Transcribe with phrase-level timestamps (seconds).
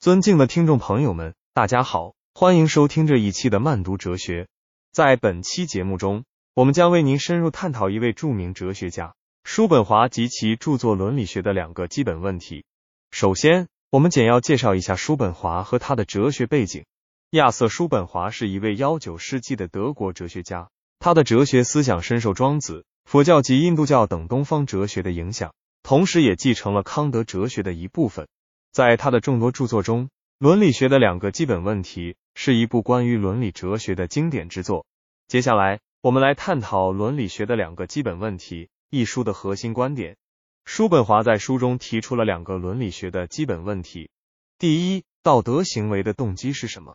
[0.00, 4.48] 尊敬的听众朋友们，大家好，欢迎收听这一期的慢读哲学。
[4.92, 12.64] 在本期节目中，我们将为您深入探讨一位著名哲学家叔本华及其著作《伦理学》的两个基本问题。
[13.10, 16.86] 首先，我们简要介绍一下叔本华和他的哲学背景。
[17.32, 28.28] 亚瑟·叔本华是一位幺九世纪的德国哲学家，他的哲学思想深受庄子、佛教及印度教等东方哲学的影响，同时也继承了康德哲学的一部分。
[28.72, 30.06] 在他的众多著作中，
[30.38, 34.86] 《伦理学的两个基本问题》是一部关于伦理哲学的经典之作。
[35.26, 40.16] 接下来，我们来探讨《伦理学的两个基本问题》一书的核心观点。
[40.64, 44.08] 叔本华在书中提出了两个伦理学的基本问题：
[44.56, 46.94] 第一，道德行为的动机是什么？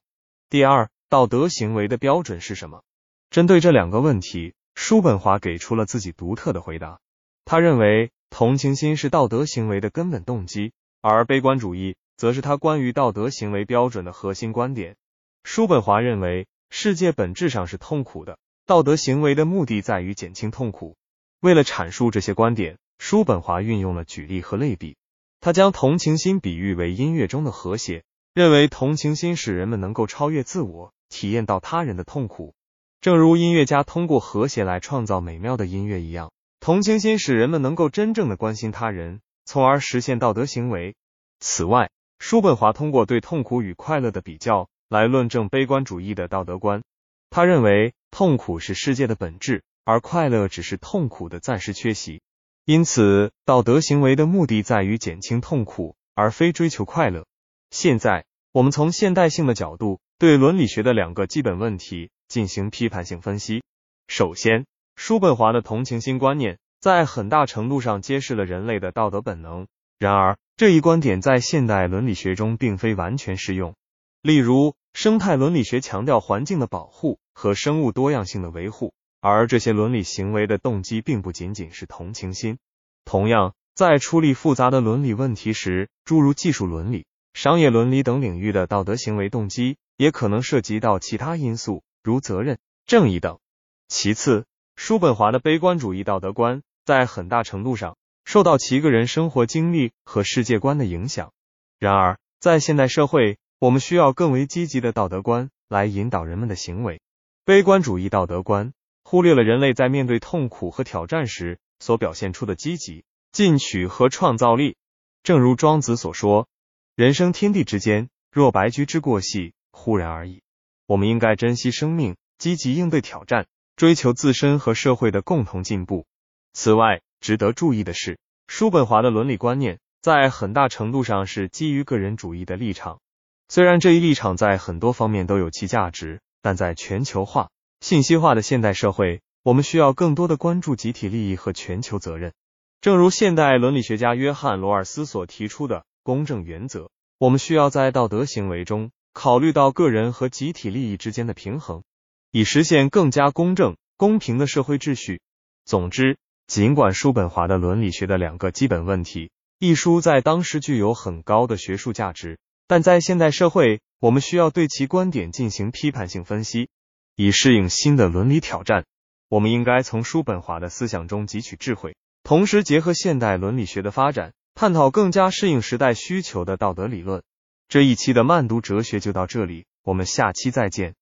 [0.49, 2.83] 第二，道德行为的标准是什么？
[3.29, 7.01] 针对这两个问题，叔本华给出了自己独特的回答。
[7.43, 10.71] 他认为，同情心是道德行为的根本动机。
[11.13, 14.95] 而悲观主义则是他关于道德行为标准的核心观点。
[15.43, 20.95] 叔本华认为，世界本质上是痛苦的，道德行为的目的在于减轻痛苦。
[21.41, 24.95] 为了阐述这些观点，叔本华运用了举例和类比。
[25.41, 28.03] 他将同情心比喻为音乐中的和谐，
[28.33, 32.55] 认为同情心使人们能够超越自我，体验到他人的痛苦。
[32.99, 39.21] 正如音乐家通过和谐来创造美妙的音乐一样，同情心使人们能够真正的关心他人。
[39.45, 40.95] 从而实现道德行为。
[41.39, 46.81] 此外，叔本华通过对痛苦与快乐的比较来论证悲观主义的道德观。
[47.29, 52.21] 他认为，痛苦是世界的本质，而快乐只是痛苦的暂时缺席。
[52.65, 57.25] 因此，道德行为的目的在于减轻痛苦，而非追求快乐。
[57.69, 63.63] 现在，我们从现代性的角度对伦理学的两个基本问题进行批判性分析。
[64.07, 66.57] 首先，叔本华的同情心观念。
[66.85, 69.65] 在很大程度上揭示了人类的道德本能。
[69.97, 73.73] 然而，这一观点在现代伦理学中并非完全适用。
[74.21, 82.59] 例如，生态伦理学强调环境的保护和生物多样性的维护，而这些伦理行为的动机并不仅仅是同情心。
[83.03, 93.39] 同样，在处理复杂的伦理问题时，诸如技术伦理、商业伦理等领域的道德行为动机，也可能涉及到其他因素，如责任、正义等。
[93.87, 96.61] 其次，叔本华的悲观主义道德观。
[96.85, 101.33] 在很大程度上受到其个人生活经历和世界观的影响。
[101.79, 107.01] 然而，在现代社会，我们需要更为积极的道德观来引导人们的行为。
[107.43, 108.73] 悲观主义道德观
[109.03, 114.77] 忽略了人类在面对痛苦和挑战时所表现出的积极、进取和创造力。
[115.23, 116.47] 正如庄子所说
[116.95, 120.41] ：“人生天地之间，若白驹之过隙，忽然而已。”
[120.87, 126.05] 我们应该珍惜生命，积极应对挑战，追求自身和社会的共同进步。
[126.55, 128.17] 此外，值得注意的是，
[128.47, 133.01] 叔本华的伦理观念在很大程度上是基于个人主义的立场。
[133.49, 137.49] 虽然这一立场在很多方面都有其价值，但在全球化、
[137.81, 142.31] 信息化的现代社会，我们需要更多的关注集体利益和全球责任。
[142.79, 151.83] 正如现代伦理学家约翰·罗尔斯所提出的公正原则，我们需要在道德行为中考虑到个人和集体利益之间的平衡，
[152.31, 155.19] 以实现更加公正、公平的社会秩序。
[155.65, 156.17] 总之，
[156.47, 166.69] 尽管叔本华的伦理学的两个基本问题一书在当时具有很高的学术价值，但在现代社会，我们需要对其观点进行批判性分析，
[167.15, 168.85] 以适应新的伦理挑战。
[169.27, 177.23] 我们应该从叔本华的思想中汲取智慧，同时结合现代伦理学的发展，探讨更加适应时代需求的道德理论。
[177.67, 180.95] 这一期的慢读哲学就到这里，我们下期再见。